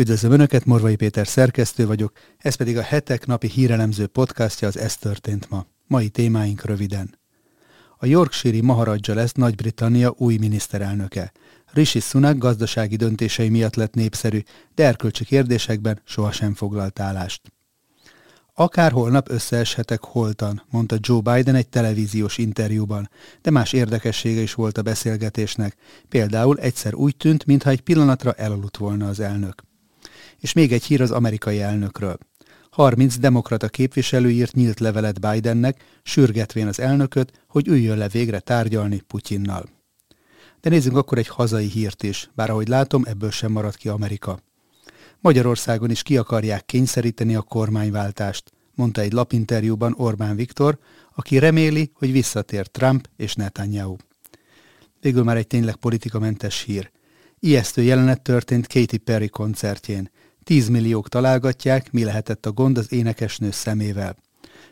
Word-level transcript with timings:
Üdvözlöm 0.00 0.32
Önöket, 0.32 0.64
Morvai 0.64 0.96
Péter 0.96 1.26
szerkesztő 1.26 1.86
vagyok, 1.86 2.12
ez 2.38 2.54
pedig 2.54 2.76
a 2.76 2.82
hetek 2.82 3.26
napi 3.26 3.48
hírelemző 3.48 4.06
podcastja 4.06 4.68
az 4.68 4.78
Ez 4.78 4.96
történt 4.96 5.50
ma. 5.50 5.66
Mai 5.86 6.08
témáink 6.08 6.64
röviden. 6.64 7.18
A 7.96 8.06
Yorkshire 8.06 8.62
Maharadja 8.62 9.14
lesz 9.14 9.32
Nagy-Britannia 9.32 10.14
új 10.16 10.36
miniszterelnöke. 10.36 11.32
Rishi 11.72 12.00
Sunak 12.00 12.38
gazdasági 12.38 12.96
döntései 12.96 13.48
miatt 13.48 13.74
lett 13.74 13.94
népszerű, 13.94 14.42
de 14.74 14.84
erkölcsi 14.84 15.24
kérdésekben 15.24 16.00
sohasem 16.04 16.54
foglalt 16.54 17.00
állást. 17.00 17.52
Akár 18.54 18.92
holnap 18.92 19.30
összeeshetek 19.30 20.00
holtan, 20.02 20.62
mondta 20.70 20.96
Joe 21.00 21.20
Biden 21.20 21.54
egy 21.54 21.68
televíziós 21.68 22.38
interjúban, 22.38 23.10
de 23.42 23.50
más 23.50 23.72
érdekessége 23.72 24.40
is 24.40 24.54
volt 24.54 24.78
a 24.78 24.82
beszélgetésnek. 24.82 25.76
Például 26.08 26.58
egyszer 26.58 26.94
úgy 26.94 27.16
tűnt, 27.16 27.46
mintha 27.46 27.70
egy 27.70 27.80
pillanatra 27.80 28.32
elaludt 28.32 28.76
volna 28.76 29.08
az 29.08 29.20
elnök. 29.20 29.68
És 30.40 30.52
még 30.52 30.72
egy 30.72 30.84
hír 30.84 31.00
az 31.00 31.10
amerikai 31.10 31.60
elnökről. 31.60 32.18
30 32.70 33.18
demokrata 33.18 33.68
képviselő 33.68 34.30
írt 34.30 34.54
nyílt 34.54 34.80
levelet 34.80 35.20
Bidennek, 35.20 35.84
sürgetvén 36.02 36.66
az 36.66 36.80
elnököt, 36.80 37.44
hogy 37.48 37.68
üljön 37.68 37.98
le 37.98 38.08
végre 38.08 38.40
tárgyalni 38.40 39.00
Putyinnal. 39.00 39.68
De 40.60 40.70
nézzünk 40.70 40.96
akkor 40.96 41.18
egy 41.18 41.28
hazai 41.28 41.66
hírt 41.66 42.02
is, 42.02 42.30
bár 42.34 42.50
ahogy 42.50 42.68
látom, 42.68 43.04
ebből 43.04 43.30
sem 43.30 43.52
marad 43.52 43.76
ki 43.76 43.88
Amerika. 43.88 44.38
Magyarországon 45.20 45.90
is 45.90 46.02
ki 46.02 46.16
akarják 46.16 46.64
kényszeríteni 46.64 47.34
a 47.34 47.42
kormányváltást, 47.42 48.52
mondta 48.74 49.00
egy 49.00 49.12
lapinterjúban 49.12 49.94
Orbán 49.96 50.36
Viktor, 50.36 50.78
aki 51.14 51.38
reméli, 51.38 51.90
hogy 51.94 52.12
visszatér 52.12 52.66
Trump 52.66 53.08
és 53.16 53.34
Netanyahu. 53.34 53.96
Végül 55.00 55.22
már 55.22 55.36
egy 55.36 55.46
tényleg 55.46 55.76
politikamentes 55.76 56.62
hír. 56.62 56.90
Ijesztő 57.38 57.82
jelenet 57.82 58.22
történt 58.22 58.66
Katy 58.66 58.96
Perry 58.96 59.28
koncertjén. 59.28 60.10
Tízmilliók 60.44 61.08
találgatják, 61.08 61.92
mi 61.92 62.04
lehetett 62.04 62.46
a 62.46 62.52
gond 62.52 62.78
az 62.78 62.92
énekesnő 62.92 63.50
szemével. 63.50 64.16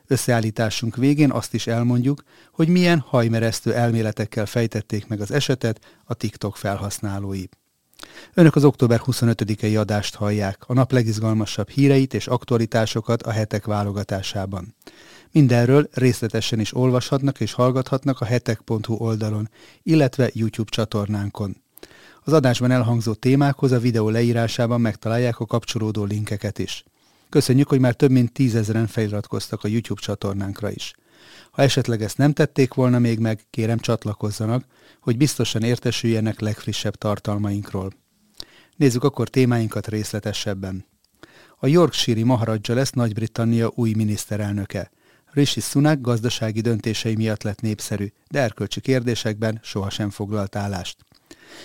Összeállításunk 0.06 0.96
végén 0.96 1.30
azt 1.30 1.54
is 1.54 1.66
elmondjuk, 1.66 2.22
hogy 2.52 2.68
milyen 2.68 2.98
hajmeresztő 2.98 3.74
elméletekkel 3.74 4.46
fejtették 4.46 5.06
meg 5.06 5.20
az 5.20 5.30
esetet 5.30 5.80
a 6.04 6.14
TikTok 6.14 6.56
felhasználói. 6.56 7.44
Önök 8.34 8.56
az 8.56 8.64
október 8.64 9.00
25-i 9.04 9.78
adást 9.78 10.14
hallják, 10.14 10.64
a 10.66 10.72
nap 10.72 10.92
legizgalmasabb 10.92 11.68
híreit 11.68 12.14
és 12.14 12.26
aktualitásokat 12.26 13.22
a 13.22 13.30
hetek 13.30 13.64
válogatásában. 13.64 14.74
Mindenről 15.32 15.88
részletesen 15.92 16.60
is 16.60 16.74
olvashatnak 16.74 17.40
és 17.40 17.52
hallgathatnak 17.52 18.20
a 18.20 18.24
hetek.hu 18.24 18.94
oldalon, 18.94 19.50
illetve 19.82 20.30
YouTube 20.32 20.70
csatornánkon. 20.70 21.62
Az 22.28 22.34
adásban 22.34 22.70
elhangzó 22.70 23.14
témákhoz 23.14 23.72
a 23.72 23.78
videó 23.78 24.08
leírásában 24.08 24.80
megtalálják 24.80 25.40
a 25.40 25.46
kapcsolódó 25.46 26.04
linkeket 26.04 26.58
is. 26.58 26.84
Köszönjük, 27.28 27.68
hogy 27.68 27.80
már 27.80 27.94
több 27.94 28.10
mint 28.10 28.32
tízezeren 28.32 28.86
feliratkoztak 28.86 29.64
a 29.64 29.68
YouTube 29.68 30.00
csatornánkra 30.00 30.70
is. 30.70 30.92
Ha 31.50 31.62
esetleg 31.62 32.02
ezt 32.02 32.18
nem 32.18 32.32
tették 32.32 32.74
volna 32.74 32.98
még 32.98 33.18
meg, 33.18 33.40
kérem 33.50 33.78
csatlakozzanak, 33.78 34.64
hogy 35.00 35.16
biztosan 35.16 35.62
értesüljenek 35.62 36.40
legfrissebb 36.40 36.94
tartalmainkról. 36.94 37.92
Nézzük 38.76 39.04
akkor 39.04 39.28
témáinkat 39.28 39.86
részletesebben. 39.86 40.84
A 41.58 41.66
Yorkshire 41.66 42.24
Maharadja 42.24 42.74
lesz 42.74 42.90
Nagy-Britannia 42.90 43.72
új 43.74 43.92
miniszterelnöke. 43.96 44.90
Rishi 45.32 45.60
Sunak 45.60 46.00
gazdasági 46.00 46.60
döntései 46.60 47.14
miatt 47.14 47.42
lett 47.42 47.60
népszerű, 47.60 48.12
de 48.30 48.40
erkölcsi 48.40 48.80
kérdésekben 48.80 49.60
sohasem 49.62 50.10
foglalt 50.10 50.56
állást. 50.56 51.06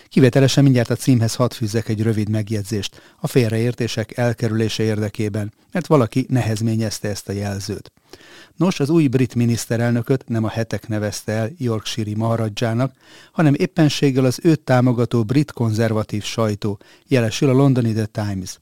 Kivételesen 0.07 0.63
mindjárt 0.63 0.89
a 0.89 0.95
címhez 0.95 1.35
hadd 1.35 1.53
fűzzek 1.53 1.89
egy 1.89 2.01
rövid 2.01 2.29
megjegyzést 2.29 3.01
a 3.19 3.27
félreértések 3.27 4.17
elkerülése 4.17 4.83
érdekében, 4.83 5.53
mert 5.71 5.87
valaki 5.87 6.25
nehezményezte 6.29 7.09
ezt 7.09 7.29
a 7.29 7.31
jelzőt. 7.31 7.91
Nos, 8.55 8.79
az 8.79 8.89
új 8.89 9.07
brit 9.07 9.35
miniszterelnököt 9.35 10.27
nem 10.27 10.43
a 10.43 10.49
hetek 10.49 10.87
nevezte 10.87 11.31
el 11.31 11.51
Yorkshire 11.57 12.11
Maharadzsának, 12.15 12.93
hanem 13.31 13.53
éppenséggel 13.57 14.25
az 14.25 14.39
őt 14.43 14.59
támogató 14.59 15.23
brit 15.23 15.51
konzervatív 15.51 16.23
sajtó, 16.23 16.79
jelesül 17.07 17.49
a 17.49 17.53
londoni 17.53 17.93
The 17.93 18.05
Times. 18.05 18.59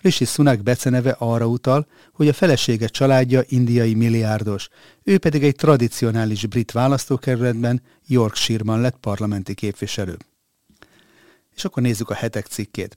Rishi 0.00 0.24
Sunak 0.24 0.62
beceneve 0.62 1.10
arra 1.18 1.46
utal, 1.46 1.86
hogy 2.12 2.28
a 2.28 2.32
felesége 2.32 2.86
családja 2.86 3.42
indiai 3.46 3.94
milliárdos, 3.94 4.68
ő 5.02 5.18
pedig 5.18 5.44
egy 5.44 5.54
tradicionális 5.54 6.46
brit 6.46 6.72
választókerületben, 6.72 7.82
Yorkshire-ban 8.06 8.80
lett 8.80 8.96
parlamenti 9.00 9.54
képviselő. 9.54 10.16
És 11.56 11.64
akkor 11.64 11.82
nézzük 11.82 12.10
a 12.10 12.14
hetek 12.14 12.46
cikkét. 12.46 12.96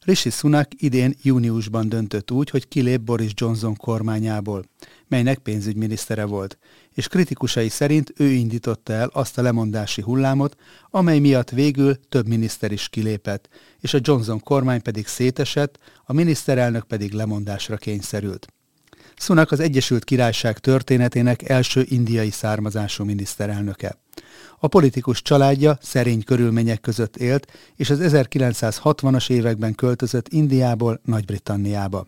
Rishi 0.00 0.30
Sunak 0.30 0.68
idén 0.76 1.14
júniusban 1.22 1.88
döntött 1.88 2.30
úgy, 2.30 2.50
hogy 2.50 2.68
kilép 2.68 3.00
Boris 3.00 3.30
Johnson 3.34 3.76
kormányából, 3.76 4.64
melynek 5.08 5.38
pénzügyminisztere 5.38 6.24
volt, 6.24 6.58
és 6.94 7.08
kritikusai 7.08 7.68
szerint 7.68 8.12
ő 8.16 8.26
indította 8.26 8.92
el 8.92 9.10
azt 9.12 9.38
a 9.38 9.42
lemondási 9.42 10.02
hullámot, 10.02 10.56
amely 10.90 11.18
miatt 11.18 11.50
végül 11.50 11.96
több 12.08 12.26
miniszter 12.26 12.72
is 12.72 12.88
kilépett, 12.88 13.48
és 13.80 13.94
a 13.94 13.98
Johnson 14.02 14.40
kormány 14.40 14.82
pedig 14.82 15.06
szétesett, 15.06 15.78
a 16.04 16.12
miniszterelnök 16.12 16.84
pedig 16.84 17.12
lemondásra 17.12 17.76
kényszerült. 17.76 18.46
Sunak 19.16 19.50
az 19.50 19.60
Egyesült 19.60 20.04
Királyság 20.04 20.58
történetének 20.58 21.48
első 21.48 21.84
indiai 21.88 22.30
származású 22.30 23.04
miniszterelnöke. 23.04 23.98
A 24.58 24.66
politikus 24.66 25.22
családja 25.22 25.78
szerény 25.82 26.24
körülmények 26.24 26.80
között 26.80 27.16
élt, 27.16 27.52
és 27.76 27.90
az 27.90 27.98
1960-as 28.02 29.30
években 29.30 29.74
költözött 29.74 30.28
Indiából 30.28 31.00
Nagy-Britanniába. 31.04 32.06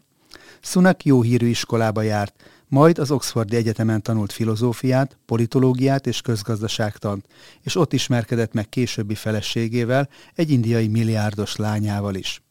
Sunak 0.61 1.05
jó 1.05 1.23
hírű 1.23 1.47
iskolába 1.47 2.03
járt, 2.03 2.35
majd 2.69 2.99
az 2.99 3.11
Oxfordi 3.11 3.57
Egyetemen 3.57 4.03
tanult 4.03 4.33
filozófiát, 4.33 5.17
politológiát 5.27 6.07
és 6.07 6.21
közgazdaságtant, 6.21 7.27
és 7.63 7.77
ott 7.77 7.93
ismerkedett 7.93 8.53
meg 8.53 8.69
későbbi 8.69 9.15
feleségével, 9.15 10.09
egy 10.35 10.51
indiai 10.51 10.89
milliárdos 10.89 11.57
lányával 11.57 12.15
is. 12.15 12.43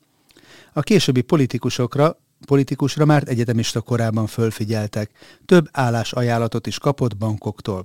A 0.74 0.82
későbbi 0.82 1.22
politikusokra 1.22 2.18
politikusra 2.46 3.06
már 3.06 3.24
egyetemista 3.26 3.82
korában 3.82 4.28
fölfigyeltek, 4.28 5.12
több 5.46 5.70
állásajánlatot 5.72 6.68
is 6.68 6.80
kapott 6.80 7.18
bankoktól. 7.18 7.84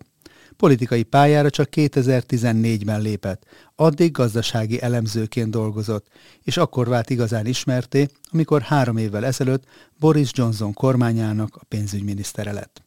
Politikai 0.57 1.03
pályára 1.03 1.51
csak 1.51 1.69
2014-ben 1.71 3.01
lépett, 3.01 3.45
addig 3.75 4.13
gazdasági 4.13 4.83
elemzőként 4.83 5.51
dolgozott, 5.51 6.07
és 6.43 6.57
akkor 6.57 6.89
vált 6.89 7.11
igazán 7.11 7.47
ismerté, 7.47 8.09
amikor 8.31 8.63
három 8.63 8.97
évvel 8.97 9.25
ezelőtt 9.25 9.65
Boris 9.99 10.31
Johnson 10.33 10.73
kormányának 10.73 11.57
a 11.57 11.65
pénzügyminisztere 11.69 12.53
lett. 12.53 12.83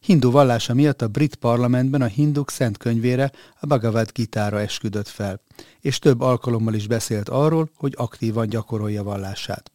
Hindu 0.00 0.30
vallása 0.30 0.74
miatt 0.74 1.02
a 1.02 1.08
brit 1.08 1.34
parlamentben 1.34 2.02
a 2.02 2.06
hinduk 2.06 2.50
szent 2.50 2.76
könyvére, 2.76 3.32
a 3.60 3.66
Bhagavad 3.66 4.10
Gita-ra 4.12 4.60
esküdött 4.60 5.08
fel, 5.08 5.40
és 5.80 5.98
több 5.98 6.20
alkalommal 6.20 6.74
is 6.74 6.86
beszélt 6.86 7.28
arról, 7.28 7.70
hogy 7.76 7.94
aktívan 7.96 8.48
gyakorolja 8.48 9.02
vallását. 9.02 9.73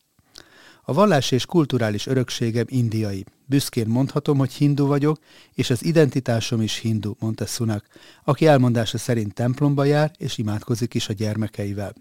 A 0.89 0.94
vallás 0.94 1.31
és 1.31 1.45
kulturális 1.45 2.07
örökségem 2.07 2.66
indiai. 2.67 3.25
Büszkén 3.45 3.88
mondhatom, 3.88 4.38
hogy 4.38 4.53
hindu 4.53 4.85
vagyok, 4.85 5.17
és 5.53 5.69
az 5.69 5.85
identitásom 5.85 6.61
is 6.61 6.77
hindu, 6.77 7.13
mondta 7.19 7.45
Sunak, 7.45 7.85
aki 8.23 8.45
elmondása 8.45 8.97
szerint 8.97 9.33
templomba 9.33 9.83
jár 9.83 10.11
és 10.17 10.38
imádkozik 10.38 10.94
is 10.94 11.09
a 11.09 11.13
gyermekeivel. 11.13 11.94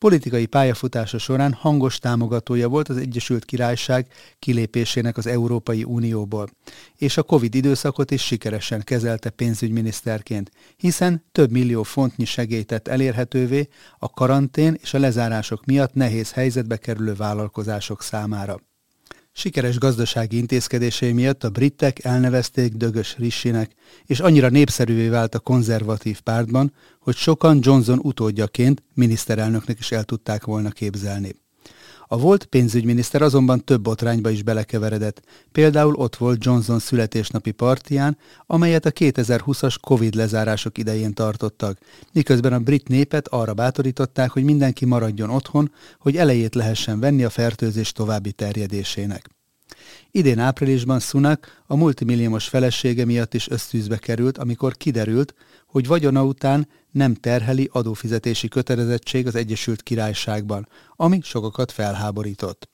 Politikai 0.00 0.46
pályafutása 0.46 1.18
során 1.18 1.52
hangos 1.52 1.98
támogatója 1.98 2.68
volt 2.68 2.88
az 2.88 2.96
Egyesült 2.96 3.44
Királyság 3.44 4.06
kilépésének 4.38 5.16
az 5.16 5.26
Európai 5.26 5.84
Unióból, 5.84 6.48
és 6.96 7.16
a 7.16 7.22
Covid 7.22 7.54
időszakot 7.54 8.10
is 8.10 8.22
sikeresen 8.22 8.82
kezelte 8.84 9.30
pénzügyminiszterként, 9.30 10.50
hiszen 10.76 11.24
több 11.32 11.50
millió 11.50 11.82
fontnyi 11.82 12.24
segélyt 12.24 12.66
tett 12.66 12.88
elérhetővé 12.88 13.68
a 13.98 14.10
karantén 14.10 14.76
és 14.80 14.94
a 14.94 14.98
lezárások 14.98 15.64
miatt 15.64 15.94
nehéz 15.94 16.32
helyzetbe 16.32 16.76
kerülő 16.76 17.14
vállalkozások 17.14 18.02
számára. 18.02 18.69
Sikeres 19.40 19.78
gazdasági 19.78 20.36
intézkedései 20.36 21.12
miatt 21.12 21.44
a 21.44 21.50
britek 21.50 22.04
elnevezték 22.04 22.72
Dögös 22.72 23.16
Rissinek, 23.18 23.70
és 24.06 24.20
annyira 24.20 24.48
népszerűvé 24.48 25.08
vált 25.08 25.34
a 25.34 25.38
konzervatív 25.38 26.20
pártban, 26.20 26.72
hogy 26.98 27.16
sokan 27.16 27.58
Johnson 27.62 27.98
utódjaként 28.02 28.82
miniszterelnöknek 28.94 29.78
is 29.78 29.92
el 29.92 30.04
tudták 30.04 30.44
volna 30.44 30.70
képzelni. 30.70 31.34
A 32.12 32.18
volt 32.18 32.44
pénzügyminiszter 32.44 33.22
azonban 33.22 33.64
több 33.64 33.82
botrányba 33.82 34.30
is 34.30 34.42
belekeveredett. 34.42 35.22
Például 35.52 35.94
ott 35.94 36.16
volt 36.16 36.44
Johnson 36.44 36.78
születésnapi 36.78 37.50
partián, 37.50 38.18
amelyet 38.46 38.86
a 38.86 38.90
2020-as 38.90 39.74
Covid 39.80 40.14
lezárások 40.14 40.78
idején 40.78 41.14
tartottak, 41.14 41.78
miközben 42.12 42.52
a 42.52 42.58
brit 42.58 42.88
népet 42.88 43.28
arra 43.28 43.54
bátorították, 43.54 44.30
hogy 44.30 44.42
mindenki 44.42 44.84
maradjon 44.84 45.30
otthon, 45.30 45.72
hogy 45.98 46.16
elejét 46.16 46.54
lehessen 46.54 47.00
venni 47.00 47.24
a 47.24 47.30
fertőzés 47.30 47.92
további 47.92 48.32
terjedésének. 48.32 49.30
Idén 50.10 50.38
áprilisban 50.38 51.00
Sunak 51.00 51.62
a 51.66 51.76
multimilliómos 51.76 52.48
felesége 52.48 53.04
miatt 53.04 53.34
is 53.34 53.48
összűzbe 53.48 53.98
került, 53.98 54.38
amikor 54.38 54.76
kiderült, 54.76 55.34
hogy 55.70 55.86
vagyona 55.86 56.24
után 56.24 56.68
nem 56.90 57.14
terheli 57.14 57.68
adófizetési 57.72 58.48
kötelezettség 58.48 59.26
az 59.26 59.34
Egyesült 59.34 59.82
Királyságban, 59.82 60.68
ami 60.96 61.20
sokakat 61.22 61.72
felháborított. 61.72 62.68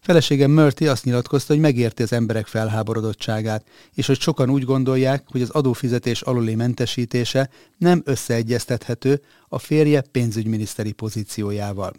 Feleségem 0.00 0.50
Murty 0.50 0.86
azt 0.86 1.04
nyilatkozta, 1.04 1.52
hogy 1.52 1.62
megérti 1.62 2.02
az 2.02 2.12
emberek 2.12 2.46
felháborodottságát, 2.46 3.64
és 3.94 4.06
hogy 4.06 4.20
sokan 4.20 4.50
úgy 4.50 4.64
gondolják, 4.64 5.24
hogy 5.28 5.42
az 5.42 5.50
adófizetés 5.50 6.22
aluli 6.22 6.54
mentesítése 6.54 7.50
nem 7.78 8.02
összeegyeztethető 8.04 9.22
a 9.48 9.58
férje 9.58 10.00
pénzügyminiszteri 10.00 10.92
pozíciójával. 10.92 11.92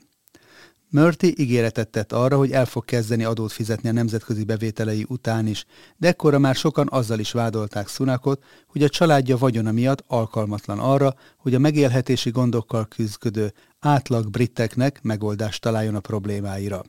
Murty 0.93 1.33
ígéretet 1.35 1.89
tett 1.89 2.11
arra, 2.11 2.37
hogy 2.37 2.51
el 2.51 2.65
fog 2.65 2.85
kezdeni 2.85 3.23
adót 3.23 3.51
fizetni 3.51 3.89
a 3.89 3.91
nemzetközi 3.91 4.43
bevételei 4.43 5.05
után 5.09 5.47
is, 5.47 5.65
de 5.97 6.07
ekkora 6.07 6.39
már 6.39 6.55
sokan 6.55 6.87
azzal 6.91 7.19
is 7.19 7.31
vádolták 7.31 7.87
Sunakot, 7.87 8.43
hogy 8.67 8.83
a 8.83 8.89
családja 8.89 9.37
vagyona 9.37 9.71
miatt 9.71 10.03
alkalmatlan 10.07 10.79
arra, 10.79 11.13
hogy 11.37 11.53
a 11.53 11.59
megélhetési 11.59 12.29
gondokkal 12.29 12.85
küzdködő 12.87 13.53
átlag 13.79 14.29
briteknek 14.29 14.99
megoldást 15.01 15.61
találjon 15.61 15.95
a 15.95 15.99
problémáira. 15.99 16.83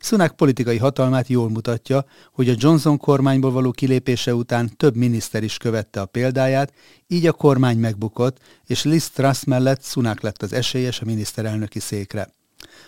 Sunak 0.00 0.36
politikai 0.36 0.78
hatalmát 0.78 1.28
jól 1.28 1.50
mutatja, 1.50 2.04
hogy 2.32 2.48
a 2.48 2.54
Johnson 2.56 2.96
kormányból 2.98 3.50
való 3.50 3.70
kilépése 3.70 4.34
után 4.34 4.76
több 4.76 4.96
miniszter 4.96 5.42
is 5.42 5.56
követte 5.56 6.00
a 6.00 6.06
példáját, 6.06 6.72
így 7.06 7.26
a 7.26 7.32
kormány 7.32 7.78
megbukott, 7.78 8.38
és 8.66 8.84
Liz 8.84 9.10
Truss 9.10 9.44
mellett 9.44 9.84
Sunak 9.84 10.20
lett 10.20 10.42
az 10.42 10.52
esélyes 10.52 11.00
a 11.00 11.04
miniszterelnöki 11.04 11.78
székre. 11.78 12.28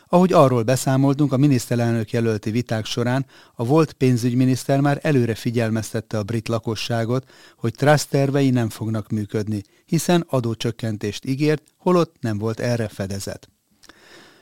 Ahogy 0.09 0.33
arról 0.33 0.62
beszámoltunk 0.62 1.33
a 1.33 1.37
miniszterelnök 1.37 2.11
jelölti 2.11 2.51
viták 2.51 2.85
során, 2.85 3.27
a 3.55 3.65
volt 3.65 3.93
pénzügyminiszter 3.93 4.81
már 4.81 4.99
előre 5.03 5.35
figyelmeztette 5.35 6.19
a 6.19 6.23
brit 6.23 6.49
lakosságot, 6.49 7.31
hogy 7.56 7.75
Truss 7.75 8.05
tervei 8.05 8.51
nem 8.51 8.69
fognak 8.69 9.09
működni, 9.11 9.62
hiszen 9.85 10.25
adócsökkentést 10.29 11.25
ígért, 11.25 11.62
holott 11.79 12.15
nem 12.21 12.39
volt 12.39 12.61
erre 12.61 12.89
fedezet. 12.89 13.49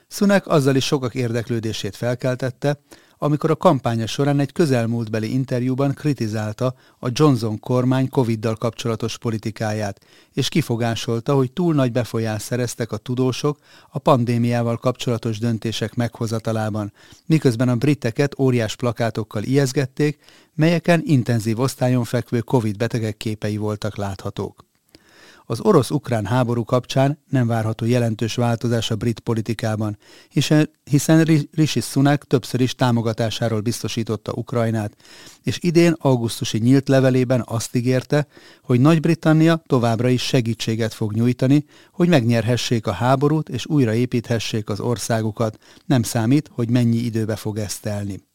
Sunak 0.09 0.47
azzal 0.47 0.77
is 0.77 0.85
sokak 0.85 1.15
érdeklődését 1.15 1.97
felkeltette, 1.97 2.81
amikor 3.23 3.51
a 3.51 3.57
kampánya 3.57 4.07
során 4.07 4.41
egy 4.41 4.53
közelmúltbeli 4.53 5.33
interjúban 5.33 5.95
kritizálta 5.95 6.75
a 6.99 7.09
Johnson 7.13 7.59
kormány 7.59 8.09
Covid-dal 8.09 8.55
kapcsolatos 8.55 9.19
politikáját, 9.19 10.01
és 10.33 10.49
kifogásolta, 10.49 11.35
hogy 11.35 11.53
túl 11.53 11.75
nagy 11.75 11.93
befolyást 11.93 12.45
szereztek 12.45 12.93
a 12.93 12.97
tudósok 12.97 13.59
a 13.91 13.99
pandémiával 13.99 14.77
kapcsolatos 14.77 15.39
döntések 15.39 15.95
meghozatalában, 15.95 16.93
miközben 17.27 17.69
a 17.69 17.77
briteket 17.77 18.39
óriás 18.39 18.77
plakátokkal 18.77 19.43
ijeszgették, 19.43 20.19
melyeken 20.55 21.01
intenzív 21.05 21.61
osztályon 21.61 22.05
fekvő 22.05 22.41
Covid 22.41 22.77
betegek 22.77 23.17
képei 23.17 23.57
voltak 23.57 23.97
láthatók. 23.97 24.72
Az 25.47 25.61
orosz-ukrán 25.61 26.27
háború 26.27 26.65
kapcsán 26.65 27.19
nem 27.29 27.47
várható 27.47 27.87
jelentős 27.87 28.35
változás 28.35 28.91
a 28.91 28.97
brit 28.97 29.21
politikában, 29.21 29.99
hiszen, 30.85 31.25
Rishi 31.53 31.81
Sunak 31.81 32.27
többször 32.27 32.61
is 32.61 32.75
támogatásáról 32.75 33.61
biztosította 33.61 34.33
Ukrajnát, 34.33 34.97
és 35.43 35.59
idén 35.61 35.95
augusztusi 35.99 36.59
nyílt 36.59 36.89
levelében 36.89 37.43
azt 37.47 37.77
ígérte, 37.77 38.27
hogy 38.63 38.81
Nagy-Britannia 38.81 39.63
továbbra 39.67 40.09
is 40.09 40.23
segítséget 40.23 40.95
fog 40.95 41.13
nyújtani, 41.13 41.65
hogy 41.93 42.09
megnyerhessék 42.09 42.87
a 42.87 42.93
háborút 42.93 43.49
és 43.49 43.67
újraépíthessék 43.67 44.69
az 44.69 44.81
országukat, 44.81 45.59
nem 45.87 46.03
számít, 46.03 46.51
hogy 46.53 46.71
mennyi 46.71 46.99
időbe 46.99 47.37
fog 47.37 47.59
ezt 47.59 47.83
telni. 47.83 48.31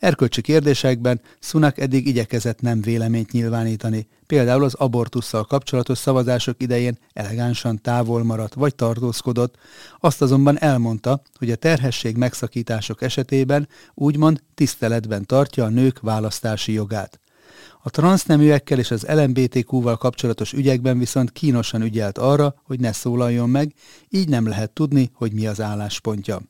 Erkölcsi 0.00 0.40
kérdésekben 0.40 1.20
Sunak 1.40 1.78
eddig 1.78 2.06
igyekezett 2.06 2.60
nem 2.60 2.80
véleményt 2.80 3.32
nyilvánítani, 3.32 4.06
például 4.26 4.64
az 4.64 4.74
abortussal 4.74 5.44
kapcsolatos 5.44 5.98
szavazások 5.98 6.62
idején 6.62 6.98
elegánsan 7.12 7.80
távol 7.82 8.24
maradt 8.24 8.54
vagy 8.54 8.74
tartózkodott, 8.74 9.56
azt 9.98 10.22
azonban 10.22 10.58
elmondta, 10.58 11.22
hogy 11.38 11.50
a 11.50 11.56
terhesség 11.56 12.16
megszakítások 12.16 13.02
esetében 13.02 13.68
úgymond 13.94 14.42
tiszteletben 14.54 15.26
tartja 15.26 15.64
a 15.64 15.68
nők 15.68 16.00
választási 16.00 16.72
jogát. 16.72 17.20
A 17.82 17.90
transzneműekkel 17.90 18.78
és 18.78 18.90
az 18.90 19.06
LMBTQ-val 19.08 19.96
kapcsolatos 19.96 20.52
ügyekben 20.52 20.98
viszont 20.98 21.32
kínosan 21.32 21.82
ügyelt 21.82 22.18
arra, 22.18 22.54
hogy 22.62 22.80
ne 22.80 22.92
szólaljon 22.92 23.50
meg, 23.50 23.74
így 24.08 24.28
nem 24.28 24.48
lehet 24.48 24.70
tudni, 24.70 25.10
hogy 25.14 25.32
mi 25.32 25.46
az 25.46 25.60
álláspontja. 25.60 26.40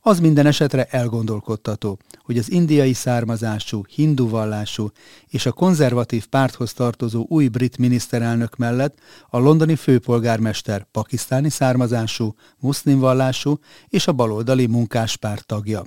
Az 0.00 0.20
minden 0.20 0.46
esetre 0.46 0.84
elgondolkodtató, 0.84 1.98
hogy 2.18 2.38
az 2.38 2.50
indiai 2.50 2.92
származású, 2.92 3.84
hindu 3.88 4.28
vallású 4.28 4.90
és 5.28 5.46
a 5.46 5.52
konzervatív 5.52 6.26
párthoz 6.26 6.72
tartozó 6.72 7.26
új 7.28 7.48
brit 7.48 7.78
miniszterelnök 7.78 8.56
mellett 8.56 8.98
a 9.28 9.38
londoni 9.38 9.76
főpolgármester 9.76 10.86
pakisztáni 10.90 11.50
származású, 11.50 12.34
muszlim 12.58 12.98
vallású 12.98 13.58
és 13.88 14.06
a 14.06 14.12
baloldali 14.12 14.66
munkáspárt 14.66 15.46
tagja. 15.46 15.84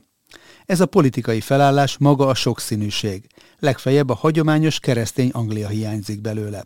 Ez 0.65 0.79
a 0.79 0.85
politikai 0.85 1.41
felállás 1.41 1.97
maga 1.97 2.27
a 2.27 2.33
sokszínűség. 2.33 3.27
Legfeljebb 3.59 4.09
a 4.09 4.15
hagyományos 4.15 4.79
keresztény 4.79 5.29
Anglia 5.29 5.67
hiányzik 5.67 6.21
belőle. 6.21 6.63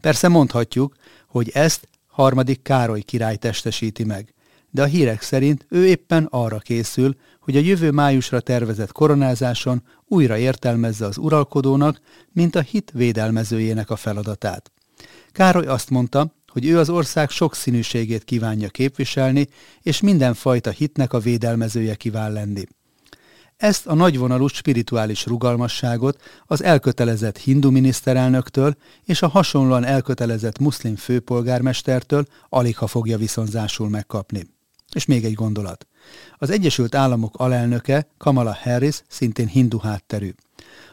Persze 0.00 0.28
mondhatjuk, 0.28 0.94
hogy 1.26 1.50
ezt 1.54 1.88
harmadik 2.06 2.62
Károly 2.62 3.00
király 3.00 3.36
testesíti 3.36 4.04
meg 4.04 4.34
de 4.70 4.82
a 4.82 4.86
hírek 4.86 5.22
szerint 5.22 5.66
ő 5.68 5.86
éppen 5.86 6.24
arra 6.30 6.58
készül, 6.58 7.16
hogy 7.40 7.56
a 7.56 7.60
jövő 7.60 7.90
májusra 7.90 8.40
tervezett 8.40 8.92
koronázáson 8.92 9.82
újra 10.06 10.38
értelmezze 10.38 11.06
az 11.06 11.18
uralkodónak, 11.18 12.00
mint 12.32 12.54
a 12.54 12.60
hit 12.60 12.90
védelmezőjének 12.94 13.90
a 13.90 13.96
feladatát. 13.96 14.72
Károly 15.32 15.66
azt 15.66 15.90
mondta, 15.90 16.34
hogy 16.46 16.66
ő 16.66 16.78
az 16.78 16.90
ország 16.90 17.30
sokszínűségét 17.30 18.24
kívánja 18.24 18.68
képviselni, 18.68 19.48
és 19.82 20.00
mindenfajta 20.00 20.70
hitnek 20.70 21.12
a 21.12 21.18
védelmezője 21.18 21.94
kíván 21.94 22.32
lenni. 22.32 22.64
Ezt 23.56 23.86
a 23.86 23.94
nagyvonalú 23.94 24.46
spirituális 24.46 25.26
rugalmasságot 25.26 26.22
az 26.46 26.62
elkötelezett 26.62 27.38
hindu 27.38 27.70
miniszterelnöktől 27.70 28.76
és 29.04 29.22
a 29.22 29.28
hasonlóan 29.28 29.84
elkötelezett 29.84 30.58
muszlim 30.58 30.96
főpolgármestertől 30.96 32.24
alig 32.48 32.76
ha 32.76 32.86
fogja 32.86 33.18
viszonzásul 33.18 33.88
megkapni. 33.88 34.46
És 34.94 35.04
még 35.04 35.24
egy 35.24 35.34
gondolat. 35.34 35.86
Az 36.36 36.50
Egyesült 36.50 36.94
Államok 36.94 37.34
alelnöke 37.36 38.06
Kamala 38.18 38.56
Harris 38.62 39.02
szintén 39.08 39.46
hindu 39.46 39.78
hátterű. 39.78 40.30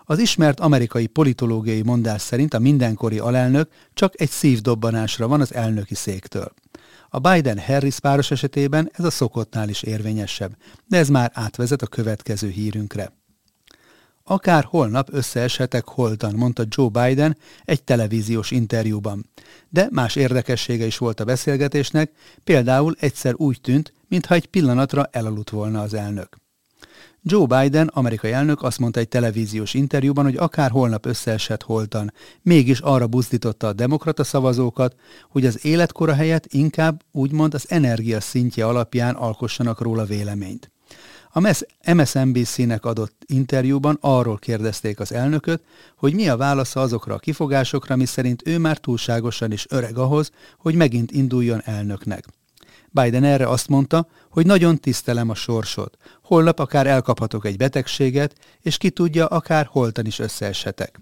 Az 0.03 0.19
ismert 0.19 0.59
amerikai 0.59 1.07
politológiai 1.07 1.81
mondás 1.81 2.21
szerint 2.21 2.53
a 2.53 2.59
mindenkori 2.59 3.19
alelnök 3.19 3.69
csak 3.93 4.21
egy 4.21 4.29
szívdobbanásra 4.29 5.27
van 5.27 5.41
az 5.41 5.53
elnöki 5.53 5.95
széktől. 5.95 6.53
A 7.09 7.19
Biden-Harris 7.19 7.99
páros 7.99 8.31
esetében 8.31 8.89
ez 8.93 9.05
a 9.05 9.09
szokottnál 9.09 9.69
is 9.69 9.83
érvényesebb, 9.83 10.55
de 10.87 10.97
ez 10.97 11.09
már 11.09 11.31
átvezet 11.33 11.81
a 11.81 11.87
következő 11.87 12.49
hírünkre. 12.49 13.13
Akár 14.23 14.63
holnap 14.63 15.07
összeeshetek 15.11 15.85
holtan, 15.85 16.35
mondta 16.35 16.63
Joe 16.69 16.89
Biden 16.89 17.37
egy 17.65 17.83
televíziós 17.83 18.51
interjúban. 18.51 19.29
De 19.69 19.87
más 19.91 20.15
érdekessége 20.15 20.85
is 20.85 20.97
volt 20.97 21.19
a 21.19 21.25
beszélgetésnek, 21.25 22.11
például 22.43 22.95
egyszer 22.99 23.33
úgy 23.37 23.61
tűnt, 23.61 23.93
mintha 24.07 24.33
egy 24.33 24.45
pillanatra 24.45 25.07
elaludt 25.11 25.49
volna 25.49 25.81
az 25.81 25.93
elnök. 25.93 26.37
Joe 27.29 27.45
Biden, 27.45 27.87
amerikai 27.87 28.31
elnök 28.31 28.63
azt 28.63 28.79
mondta 28.79 28.99
egy 28.99 29.07
televíziós 29.07 29.73
interjúban, 29.73 30.23
hogy 30.23 30.37
akár 30.37 30.71
holnap 30.71 31.05
összeesett 31.05 31.63
holtan, 31.63 32.13
mégis 32.41 32.79
arra 32.79 33.07
buzdította 33.07 33.67
a 33.67 33.73
demokrata 33.73 34.23
szavazókat, 34.23 34.95
hogy 35.29 35.45
az 35.45 35.65
életkora 35.65 36.13
helyett 36.13 36.45
inkább 36.45 37.03
úgymond 37.11 37.53
az 37.53 37.65
energia 37.69 38.19
szintje 38.19 38.65
alapján 38.65 39.15
alkossanak 39.15 39.81
róla 39.81 40.05
véleményt. 40.05 40.71
A 41.31 41.55
MSNBC-nek 41.93 42.85
adott 42.85 43.21
interjúban 43.25 43.97
arról 44.01 44.37
kérdezték 44.37 44.99
az 44.99 45.11
elnököt, 45.11 45.63
hogy 45.97 46.13
mi 46.13 46.27
a 46.27 46.37
válasza 46.37 46.81
azokra 46.81 47.13
a 47.13 47.19
kifogásokra, 47.19 47.95
mi 47.95 48.05
szerint 48.05 48.47
ő 48.47 48.57
már 48.57 48.77
túlságosan 48.77 49.51
is 49.51 49.65
öreg 49.69 49.97
ahhoz, 49.97 50.31
hogy 50.57 50.75
megint 50.75 51.11
induljon 51.11 51.61
elnöknek. 51.63 52.25
Biden 53.01 53.23
erre 53.23 53.47
azt 53.47 53.67
mondta, 53.67 54.07
hogy 54.29 54.45
nagyon 54.45 54.77
tisztelem 54.77 55.29
a 55.29 55.35
sorsot. 55.35 55.97
Holnap 56.23 56.59
akár 56.59 56.87
elkaphatok 56.87 57.45
egy 57.45 57.57
betegséget, 57.57 58.35
és 58.61 58.77
ki 58.77 58.89
tudja, 58.89 59.25
akár 59.25 59.67
holtan 59.71 60.05
is 60.05 60.19
összeeshetek. 60.19 61.01